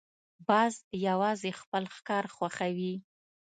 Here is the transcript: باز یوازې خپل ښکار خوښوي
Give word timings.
باز 0.47 0.73
یوازې 1.07 1.51
خپل 1.61 1.83
ښکار 1.95 2.25
خوښوي 2.35 2.95